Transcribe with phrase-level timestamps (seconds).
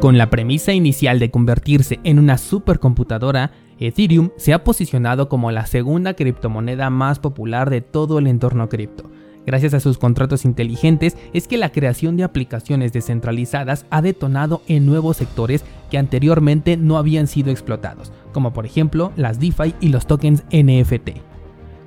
[0.00, 5.66] Con la premisa inicial de convertirse en una supercomputadora, Ethereum se ha posicionado como la
[5.66, 9.10] segunda criptomoneda más popular de todo el entorno cripto.
[9.44, 14.86] Gracias a sus contratos inteligentes es que la creación de aplicaciones descentralizadas ha detonado en
[14.86, 20.06] nuevos sectores que anteriormente no habían sido explotados, como por ejemplo las DeFi y los
[20.06, 21.27] tokens NFT.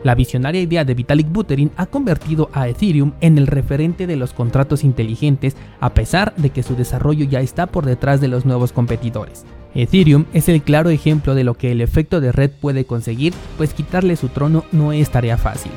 [0.04, 4.34] La visionaria idea de Vitalik Buterin ha convertido a Ethereum en el referente de los
[4.34, 8.72] contratos inteligentes a pesar de que su desarrollo ya está por detrás de los nuevos
[8.72, 9.46] competidores.
[9.76, 13.74] Ethereum es el claro ejemplo de lo que el efecto de red puede conseguir, pues
[13.74, 15.72] quitarle su trono no es tarea fácil.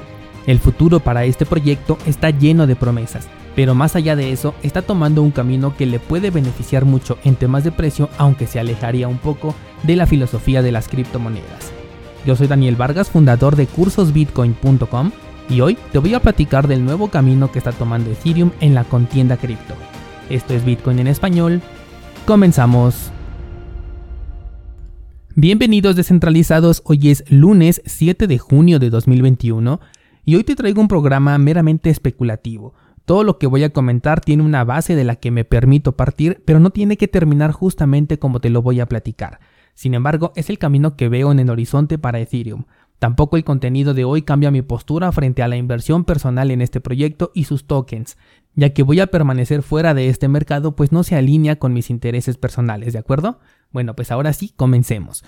[0.46, 4.82] El futuro para este proyecto está lleno de promesas, pero más allá de eso está
[4.82, 9.06] tomando un camino que le puede beneficiar mucho en temas de precio, aunque se alejaría
[9.06, 11.83] un poco de la filosofía de las criptomonedas.
[12.26, 15.10] Yo soy Daniel Vargas, fundador de cursosbitcoin.com
[15.50, 18.84] y hoy te voy a platicar del nuevo camino que está tomando Ethereum en la
[18.84, 19.74] contienda cripto.
[20.30, 21.60] Esto es Bitcoin en español.
[22.26, 23.10] Comenzamos.
[25.34, 29.80] Bienvenidos descentralizados, hoy es lunes 7 de junio de 2021
[30.24, 32.72] y hoy te traigo un programa meramente especulativo.
[33.04, 36.42] Todo lo que voy a comentar tiene una base de la que me permito partir,
[36.46, 39.40] pero no tiene que terminar justamente como te lo voy a platicar.
[39.74, 42.64] Sin embargo, es el camino que veo en el horizonte para Ethereum.
[42.98, 46.80] Tampoco el contenido de hoy cambia mi postura frente a la inversión personal en este
[46.80, 48.16] proyecto y sus tokens,
[48.54, 51.90] ya que voy a permanecer fuera de este mercado pues no se alinea con mis
[51.90, 53.40] intereses personales, ¿de acuerdo?
[53.72, 55.24] Bueno, pues ahora sí, comencemos.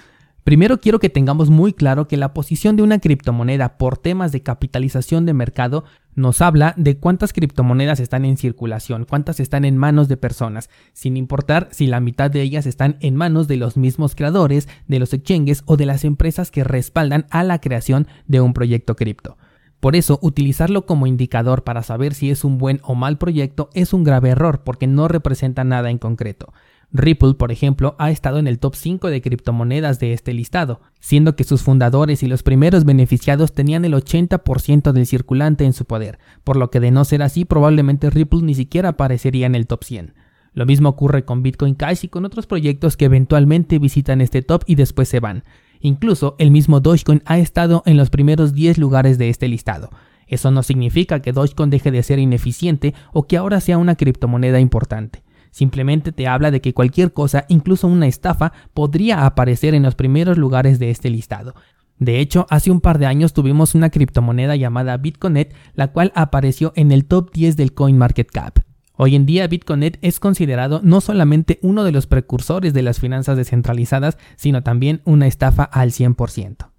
[0.46, 4.44] Primero quiero que tengamos muy claro que la posición de una criptomoneda por temas de
[4.44, 5.82] capitalización de mercado
[6.14, 11.16] nos habla de cuántas criptomonedas están en circulación, cuántas están en manos de personas, sin
[11.16, 15.12] importar si la mitad de ellas están en manos de los mismos creadores, de los
[15.12, 19.36] exchanges o de las empresas que respaldan a la creación de un proyecto cripto.
[19.80, 23.92] Por eso, utilizarlo como indicador para saber si es un buen o mal proyecto es
[23.92, 26.52] un grave error porque no representa nada en concreto.
[26.92, 31.36] Ripple, por ejemplo, ha estado en el top 5 de criptomonedas de este listado, siendo
[31.36, 36.18] que sus fundadores y los primeros beneficiados tenían el 80% del circulante en su poder,
[36.44, 39.84] por lo que de no ser así probablemente Ripple ni siquiera aparecería en el top
[39.84, 40.14] 100.
[40.54, 44.62] Lo mismo ocurre con Bitcoin Cash y con otros proyectos que eventualmente visitan este top
[44.66, 45.44] y después se van.
[45.80, 49.90] Incluso el mismo Dogecoin ha estado en los primeros 10 lugares de este listado.
[50.26, 54.58] Eso no significa que Dogecoin deje de ser ineficiente o que ahora sea una criptomoneda
[54.58, 55.22] importante.
[55.50, 60.38] Simplemente te habla de que cualquier cosa, incluso una estafa, podría aparecer en los primeros
[60.38, 61.54] lugares de este listado.
[61.98, 66.72] De hecho, hace un par de años tuvimos una criptomoneda llamada Bitconet, la cual apareció
[66.76, 68.58] en el top 10 del CoinMarketCap.
[68.98, 73.36] Hoy en día Bitconet es considerado no solamente uno de los precursores de las finanzas
[73.36, 76.70] descentralizadas, sino también una estafa al 100%.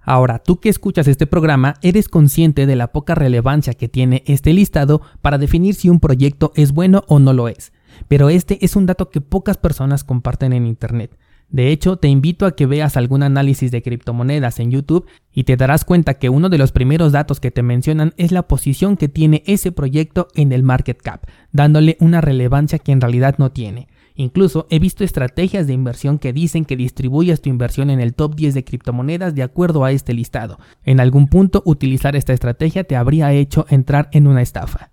[0.00, 4.54] Ahora, tú que escuchas este programa, eres consciente de la poca relevancia que tiene este
[4.54, 7.72] listado para definir si un proyecto es bueno o no lo es.
[8.06, 11.18] Pero este es un dato que pocas personas comparten en Internet.
[11.50, 15.56] De hecho, te invito a que veas algún análisis de criptomonedas en YouTube y te
[15.56, 19.08] darás cuenta que uno de los primeros datos que te mencionan es la posición que
[19.08, 23.88] tiene ese proyecto en el market cap, dándole una relevancia que en realidad no tiene.
[24.14, 28.34] Incluso he visto estrategias de inversión que dicen que distribuyas tu inversión en el top
[28.34, 30.58] 10 de criptomonedas de acuerdo a este listado.
[30.84, 34.90] En algún punto utilizar esta estrategia te habría hecho entrar en una estafa.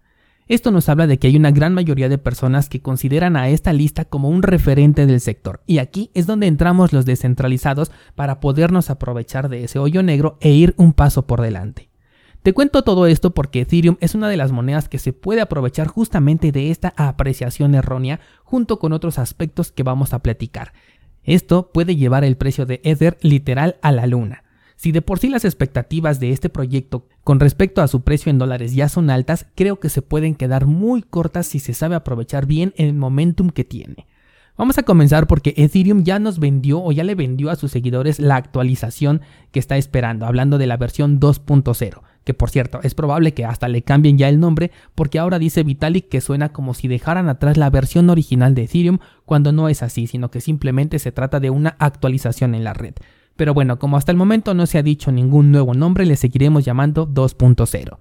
[0.48, 3.74] Esto nos habla de que hay una gran mayoría de personas que consideran a esta
[3.74, 8.92] lista como un referente del sector, y aquí es donde entramos los descentralizados para podernos
[8.92, 11.90] aprovechar de ese hoyo negro e ir un paso por delante.
[12.44, 15.88] Te cuento todo esto porque Ethereum es una de las monedas que se puede aprovechar
[15.88, 20.74] justamente de esta apreciación errónea junto con otros aspectos que vamos a platicar.
[21.24, 24.45] Esto puede llevar el precio de Ether literal a la luna.
[24.76, 28.38] Si de por sí las expectativas de este proyecto con respecto a su precio en
[28.38, 32.46] dólares ya son altas, creo que se pueden quedar muy cortas si se sabe aprovechar
[32.46, 34.06] bien el momentum que tiene.
[34.58, 38.20] Vamos a comenzar porque Ethereum ya nos vendió o ya le vendió a sus seguidores
[38.20, 39.22] la actualización
[39.52, 43.68] que está esperando, hablando de la versión 2.0, que por cierto es probable que hasta
[43.68, 47.58] le cambien ya el nombre porque ahora dice Vitalik que suena como si dejaran atrás
[47.58, 51.50] la versión original de Ethereum cuando no es así, sino que simplemente se trata de
[51.50, 52.94] una actualización en la red.
[53.36, 56.64] Pero bueno, como hasta el momento no se ha dicho ningún nuevo nombre, le seguiremos
[56.64, 57.98] llamando 2.0.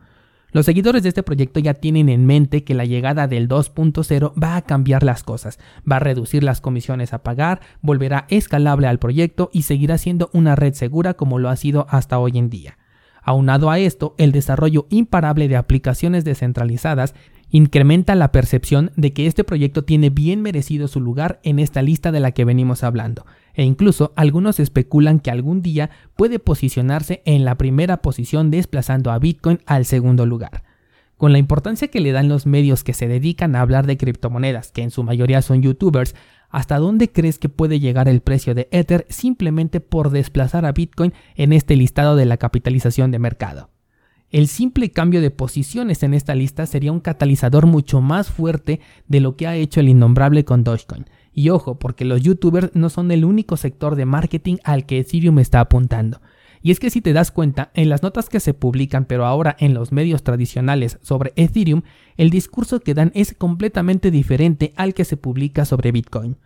[0.53, 4.55] Los seguidores de este proyecto ya tienen en mente que la llegada del 2.0 va
[4.55, 5.59] a cambiar las cosas,
[5.91, 10.55] va a reducir las comisiones a pagar, volverá escalable al proyecto y seguirá siendo una
[10.55, 12.79] red segura como lo ha sido hasta hoy en día.
[13.21, 17.17] Aunado a esto, el desarrollo imparable de aplicaciones descentralizadas
[17.55, 22.11] incrementa la percepción de que este proyecto tiene bien merecido su lugar en esta lista
[22.11, 27.45] de la que venimos hablando, e incluso algunos especulan que algún día puede posicionarse en
[27.45, 30.65] la primera posición desplazando a Bitcoin al segundo lugar.
[31.17, 34.73] Con la importancia que le dan los medios que se dedican a hablar de criptomonedas,
[34.73, 36.17] que en su mayoría son youtubers,
[36.51, 41.13] ¿hasta dónde crees que puede llegar el precio de Ether simplemente por desplazar a Bitcoin
[41.37, 43.74] en este listado de la capitalización de mercado?
[44.35, 49.21] El simple cambio de posiciones en esta lista sería un catalizador mucho más fuerte de
[49.21, 51.07] lo que ha hecho el innombrable con Dogecoin.
[51.33, 55.39] Y ojo, porque los youtubers no son el único sector de marketing al que Ethereum
[55.39, 56.21] está apuntando.
[56.63, 59.55] Y es que si te das cuenta, en las notas que se publican, pero ahora
[59.61, 61.83] en los medios tradicionales sobre Ethereum,
[62.17, 66.39] el discurso que dan es completamente diferente al que se publica sobre Bitcoin.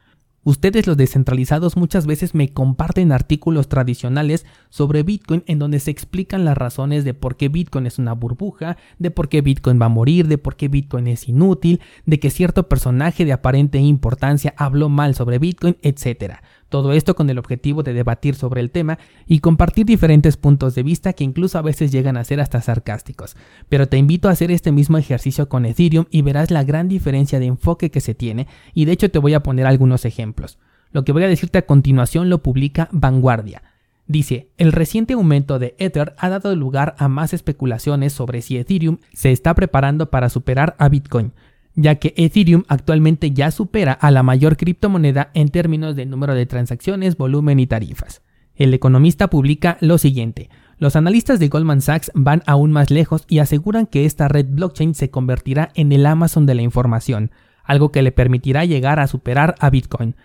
[0.45, 6.45] Ustedes los descentralizados muchas veces me comparten artículos tradicionales sobre Bitcoin en donde se explican
[6.45, 9.91] las razones de por qué Bitcoin es una burbuja, de por qué Bitcoin va a
[9.91, 14.89] morir, de por qué Bitcoin es inútil, de que cierto personaje de aparente importancia habló
[14.89, 16.37] mal sobre Bitcoin, etc.
[16.69, 20.83] Todo esto con el objetivo de debatir sobre el tema y compartir diferentes puntos de
[20.83, 23.37] vista que incluso a veces llegan a ser hasta sarcásticos.
[23.69, 27.41] Pero te invito a hacer este mismo ejercicio con Ethereum y verás la gran diferencia
[27.41, 30.59] de enfoque que se tiene y de hecho te voy a poner algunos ejemplos.
[30.93, 33.63] Lo que voy a decirte a continuación lo publica Vanguardia.
[34.07, 38.99] Dice, el reciente aumento de Ether ha dado lugar a más especulaciones sobre si Ethereum
[39.13, 41.33] se está preparando para superar a Bitcoin
[41.81, 46.45] ya que Ethereum actualmente ya supera a la mayor criptomoneda en términos de número de
[46.45, 48.21] transacciones, volumen y tarifas.
[48.57, 50.51] El economista publica lo siguiente.
[50.79, 54.97] Los analistas de Goldman Sachs van aún más lejos y aseguran que esta red blockchain
[54.97, 57.31] se convertirá en el Amazon de la información,
[57.63, 60.17] algo que le permitirá llegar a superar a Bitcoin.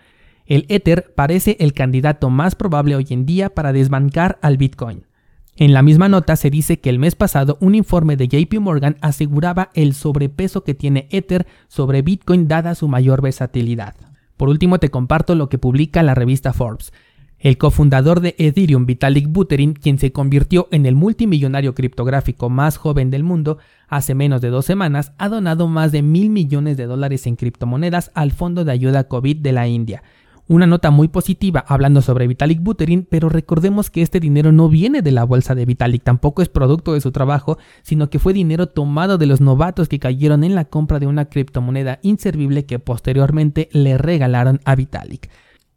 [0.46, 5.06] El Ether parece el candidato más probable hoy en día para desbancar al Bitcoin.
[5.56, 8.96] En la misma nota se dice que el mes pasado un informe de JP Morgan
[9.00, 13.94] aseguraba el sobrepeso que tiene Ether sobre Bitcoin dada su mayor versatilidad.
[14.36, 16.92] Por último te comparto lo que publica la revista Forbes.
[17.38, 23.10] El cofundador de Ethereum, Vitalik Buterin, quien se convirtió en el multimillonario criptográfico más joven
[23.10, 27.28] del mundo hace menos de dos semanas, ha donado más de mil millones de dólares
[27.28, 30.02] en criptomonedas al Fondo de Ayuda COVID de la India,
[30.46, 35.00] una nota muy positiva hablando sobre Vitalik Buterin, pero recordemos que este dinero no viene
[35.00, 38.68] de la bolsa de Vitalik, tampoco es producto de su trabajo, sino que fue dinero
[38.68, 43.68] tomado de los novatos que cayeron en la compra de una criptomoneda inservible que posteriormente
[43.72, 45.30] le regalaron a Vitalik.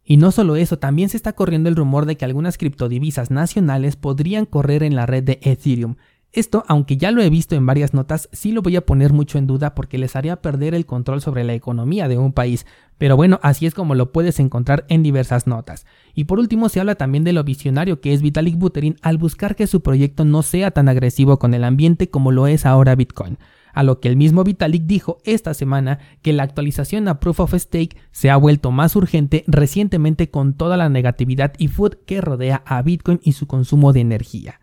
[0.04, 3.96] Y no solo eso, también se está corriendo el rumor de que algunas criptodivisas nacionales
[3.96, 5.96] podrían correr en la red de Ethereum.
[6.32, 9.38] Esto, aunque ya lo he visto en varias notas, sí lo voy a poner mucho
[9.38, 12.66] en duda porque les haría perder el control sobre la economía de un país.
[12.98, 15.86] Pero bueno, así es como lo puedes encontrar en diversas notas.
[16.14, 19.56] Y por último se habla también de lo visionario que es Vitalik Buterin al buscar
[19.56, 23.38] que su proyecto no sea tan agresivo con el ambiente como lo es ahora Bitcoin.
[23.72, 27.54] A lo que el mismo Vitalik dijo esta semana que la actualización a Proof of
[27.54, 32.62] Stake se ha vuelto más urgente recientemente con toda la negatividad y food que rodea
[32.66, 34.60] a Bitcoin y su consumo de energía.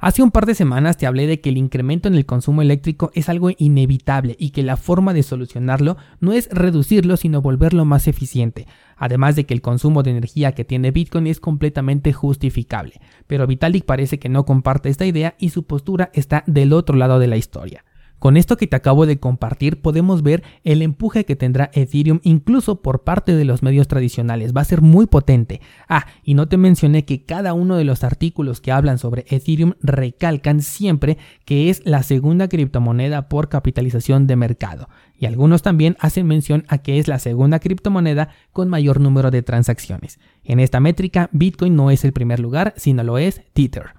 [0.00, 3.10] Hace un par de semanas te hablé de que el incremento en el consumo eléctrico
[3.14, 8.06] es algo inevitable y que la forma de solucionarlo no es reducirlo sino volverlo más
[8.06, 13.48] eficiente, además de que el consumo de energía que tiene Bitcoin es completamente justificable, pero
[13.48, 17.26] Vitalik parece que no comparte esta idea y su postura está del otro lado de
[17.26, 17.84] la historia.
[18.18, 22.82] Con esto que te acabo de compartir podemos ver el empuje que tendrá Ethereum incluso
[22.82, 24.52] por parte de los medios tradicionales.
[24.56, 25.60] Va a ser muy potente.
[25.88, 29.74] Ah, y no te mencioné que cada uno de los artículos que hablan sobre Ethereum
[29.82, 34.88] recalcan siempre que es la segunda criptomoneda por capitalización de mercado.
[35.16, 39.42] Y algunos también hacen mención a que es la segunda criptomoneda con mayor número de
[39.42, 40.18] transacciones.
[40.42, 43.94] En esta métrica, Bitcoin no es el primer lugar, sino lo es Tether.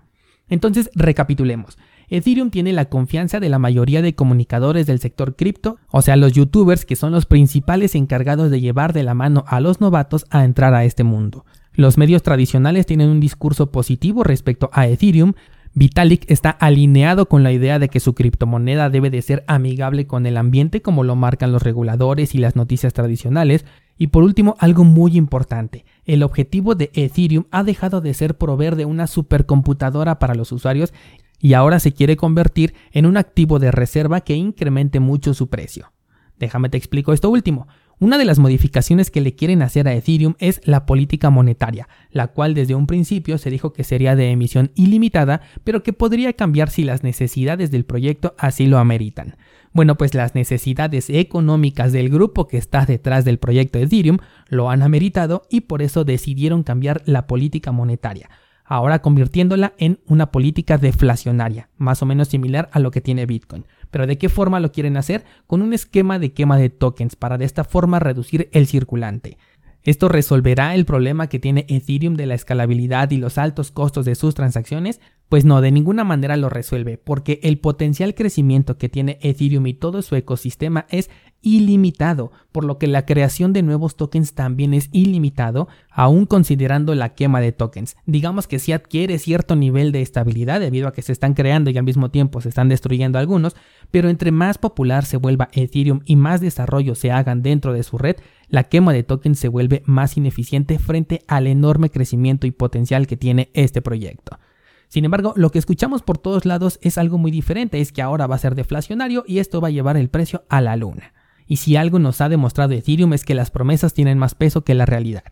[0.50, 1.78] Entonces, recapitulemos.
[2.10, 6.34] Ethereum tiene la confianza de la mayoría de comunicadores del sector cripto, o sea, los
[6.34, 10.44] youtubers que son los principales encargados de llevar de la mano a los novatos a
[10.44, 11.46] entrar a este mundo.
[11.74, 15.34] Los medios tradicionales tienen un discurso positivo respecto a Ethereum,
[15.75, 20.25] Vitalik está alineado con la idea de que su criptomoneda debe de ser amigable con
[20.25, 23.66] el ambiente como lo marcan los reguladores y las noticias tradicionales.
[23.98, 28.75] Y por último, algo muy importante, el objetivo de Ethereum ha dejado de ser proveer
[28.75, 30.94] de una supercomputadora para los usuarios
[31.39, 35.91] y ahora se quiere convertir en un activo de reserva que incremente mucho su precio.
[36.38, 37.67] Déjame te explico esto último.
[38.01, 42.27] Una de las modificaciones que le quieren hacer a Ethereum es la política monetaria, la
[42.27, 46.69] cual desde un principio se dijo que sería de emisión ilimitada, pero que podría cambiar
[46.69, 49.36] si las necesidades del proyecto así lo ameritan.
[49.74, 54.81] Bueno, pues las necesidades económicas del grupo que está detrás del proyecto Ethereum lo han
[54.81, 58.29] ameritado y por eso decidieron cambiar la política monetaria
[58.70, 63.66] ahora convirtiéndola en una política deflacionaria, más o menos similar a lo que tiene Bitcoin.
[63.90, 65.26] Pero ¿de qué forma lo quieren hacer?
[65.48, 69.40] Con un esquema de quema de tokens para de esta forma reducir el circulante.
[69.82, 74.14] Esto resolverá el problema que tiene Ethereum de la escalabilidad y los altos costos de
[74.14, 75.02] sus transacciones.
[75.30, 79.76] Pues no, de ninguna manera lo resuelve, porque el potencial crecimiento que tiene Ethereum y
[79.76, 81.12] todo su ecosistema es
[81.44, 87.14] ilimitado, por lo que la creación de nuevos tokens también es ilimitado, aún considerando la
[87.14, 87.96] quema de tokens.
[88.08, 91.78] Digamos que si adquiere cierto nivel de estabilidad debido a que se están creando y
[91.78, 93.56] al mismo tiempo se están destruyendo algunos,
[93.92, 98.00] pero entre más popular se vuelva Ethereum y más desarrollos se hagan dentro de su
[98.00, 98.16] red,
[98.48, 103.16] la quema de tokens se vuelve más ineficiente frente al enorme crecimiento y potencial que
[103.16, 104.40] tiene este proyecto.
[104.89, 108.25] Sin embargo, lo que escuchamos por todos lados es algo muy diferente, es que ahora
[108.25, 111.13] va a ser deflacionario y esto va a llevar el precio a la luna.
[111.48, 114.74] Y si algo nos ha demostrado Ethereum es que las promesas tienen más peso que
[114.74, 115.24] la realidad.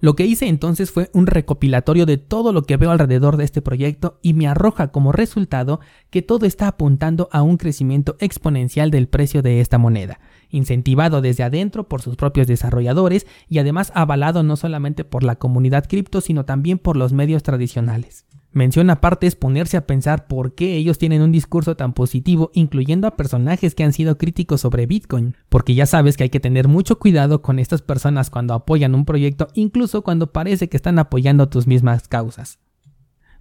[0.00, 3.60] Lo que hice entonces fue un recopilatorio de todo lo que veo alrededor de este
[3.60, 9.08] proyecto y me arroja como resultado que todo está apuntando a un crecimiento exponencial del
[9.08, 14.56] precio de esta moneda, incentivado desde adentro por sus propios desarrolladores y además avalado no
[14.56, 18.24] solamente por la comunidad cripto sino también por los medios tradicionales.
[18.52, 23.06] Mención aparte es ponerse a pensar por qué ellos tienen un discurso tan positivo, incluyendo
[23.06, 26.66] a personajes que han sido críticos sobre Bitcoin, porque ya sabes que hay que tener
[26.66, 31.48] mucho cuidado con estas personas cuando apoyan un proyecto, incluso cuando parece que están apoyando
[31.48, 32.58] tus mismas causas.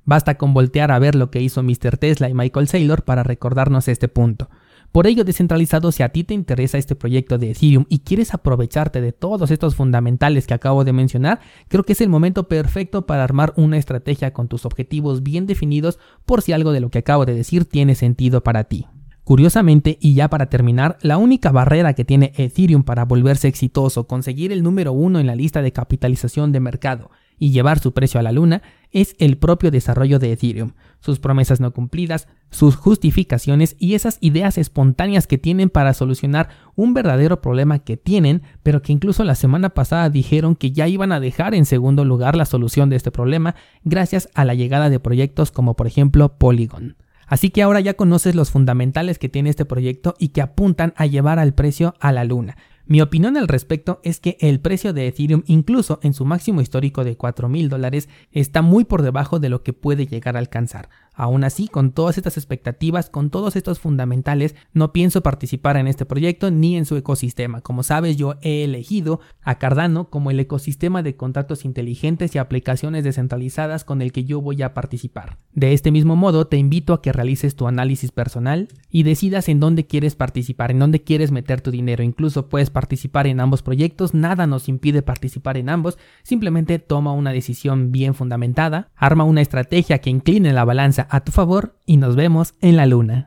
[0.05, 1.97] Basta con voltear a ver lo que hizo Mr.
[1.97, 4.49] Tesla y Michael Saylor para recordarnos este punto.
[4.91, 9.01] Por ello, descentralizado, si a ti te interesa este proyecto de Ethereum y quieres aprovecharte
[9.01, 13.23] de todos estos fundamentales que acabo de mencionar, creo que es el momento perfecto para
[13.23, 17.25] armar una estrategia con tus objetivos bien definidos por si algo de lo que acabo
[17.25, 18.87] de decir tiene sentido para ti.
[19.23, 24.51] Curiosamente, y ya para terminar, la única barrera que tiene Ethereum para volverse exitoso, conseguir
[24.51, 28.23] el número uno en la lista de capitalización de mercado y llevar su precio a
[28.23, 33.93] la luna es el propio desarrollo de Ethereum, sus promesas no cumplidas, sus justificaciones y
[33.93, 39.23] esas ideas espontáneas que tienen para solucionar un verdadero problema que tienen, pero que incluso
[39.23, 42.95] la semana pasada dijeron que ya iban a dejar en segundo lugar la solución de
[42.95, 46.97] este problema gracias a la llegada de proyectos como por ejemplo Polygon.
[47.29, 51.05] Así que ahora ya conoces los fundamentales que tiene este proyecto y que apuntan a
[51.05, 52.57] llevar al precio a la luna.
[52.89, 57.03] Mi opinión al respecto es que el precio de Ethereum, incluso en su máximo histórico
[57.03, 60.89] de 4 mil dólares, está muy por debajo de lo que puede llegar a alcanzar.
[61.19, 66.05] Aún así, con todas estas expectativas, con todos estos fundamentales, no pienso participar en este
[66.05, 67.59] proyecto ni en su ecosistema.
[67.59, 73.03] Como sabes, yo he elegido a Cardano como el ecosistema de contratos inteligentes y aplicaciones
[73.03, 75.39] descentralizadas con el que yo voy a participar.
[75.53, 79.59] De este mismo modo, te invito a que realices tu análisis personal y decidas en
[79.59, 82.01] dónde quieres participar, en dónde quieres meter tu dinero.
[82.01, 87.33] Incluso puedes participar en ambos proyectos, nada nos impide participar en ambos, simplemente toma una
[87.33, 92.15] decisión bien fundamentada, arma una estrategia que incline la balanza a tu favor y nos
[92.15, 93.17] vemos en la luna.